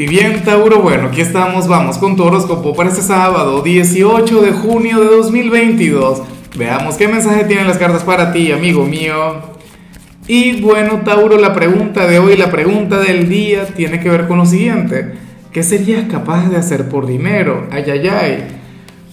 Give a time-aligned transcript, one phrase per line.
[0.00, 4.52] Y bien, Tauro, bueno, aquí estamos, vamos con tu horóscopo para este sábado, 18 de
[4.52, 6.22] junio de 2022.
[6.56, 9.42] Veamos qué mensaje tienen las cartas para ti, amigo mío.
[10.26, 14.38] Y bueno, Tauro, la pregunta de hoy, la pregunta del día tiene que ver con
[14.38, 15.16] lo siguiente.
[15.52, 17.68] ¿Qué serías capaz de hacer por dinero?
[17.70, 18.44] Ay, ay, ay.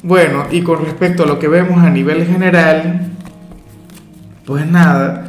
[0.03, 3.11] Bueno, y con respecto a lo que vemos a nivel general,
[4.45, 5.27] pues nada,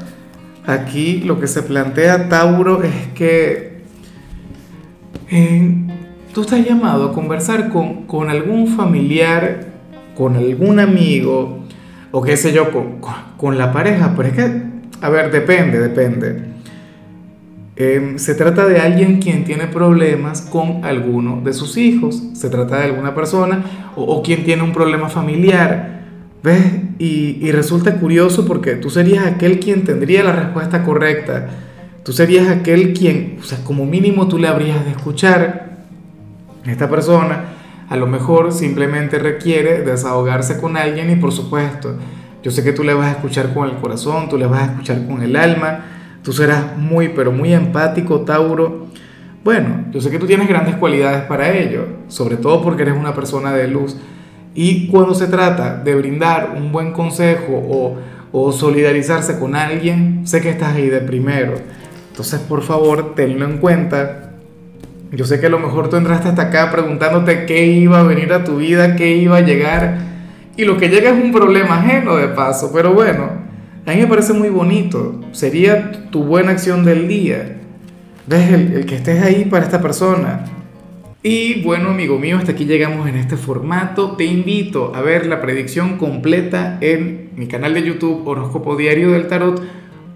[0.68, 3.67] aquí lo que se plantea Tauro es que
[6.32, 9.66] tú estás llamado a conversar con, con, algún familiar,
[10.16, 11.64] con algún amigo,
[12.10, 13.00] o qué sé yo, con,
[13.36, 14.62] con la pareja, pero es que,
[15.00, 16.48] a ver, depende, depende.
[17.76, 22.78] Em, se trata de alguien quien tiene problemas con alguno de sus hijos, se trata
[22.78, 23.62] de alguna persona
[23.94, 26.00] o, o quien tiene un problema familiar,
[26.42, 26.64] ¿ves?
[26.98, 31.48] Y, y resulta curioso porque tú serías aquel quien tendría la respuesta correcta
[32.08, 35.76] Tú serías aquel quien, o sea, como mínimo tú le habrías de escuchar.
[36.64, 37.44] Esta persona
[37.86, 41.96] a lo mejor simplemente requiere desahogarse con alguien y por supuesto,
[42.42, 44.64] yo sé que tú le vas a escuchar con el corazón, tú le vas a
[44.72, 45.84] escuchar con el alma,
[46.22, 48.86] tú serás muy, pero muy empático, Tauro.
[49.44, 53.14] Bueno, yo sé que tú tienes grandes cualidades para ello, sobre todo porque eres una
[53.14, 53.98] persona de luz.
[54.54, 57.98] Y cuando se trata de brindar un buen consejo o,
[58.32, 61.52] o solidarizarse con alguien, sé que estás ahí de primero.
[62.18, 64.32] Entonces, por favor, tenlo en cuenta.
[65.12, 68.32] Yo sé que a lo mejor tú entraste hasta acá preguntándote qué iba a venir
[68.32, 69.98] a tu vida, qué iba a llegar.
[70.56, 72.72] Y lo que llega es un problema ajeno de paso.
[72.74, 73.30] Pero bueno,
[73.86, 75.20] a mí me parece muy bonito.
[75.30, 77.58] Sería tu buena acción del día.
[78.26, 78.52] ¿Ves?
[78.52, 80.44] El, el que estés ahí para esta persona.
[81.22, 84.16] Y bueno, amigo mío, hasta aquí llegamos en este formato.
[84.16, 89.28] Te invito a ver la predicción completa en mi canal de YouTube Horóscopo Diario del
[89.28, 89.62] Tarot